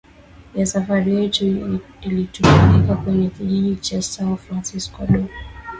[0.55, 1.45] ya safari yetu
[2.01, 5.25] ilitupeleka kwenye kijiji cha Sao Francisco do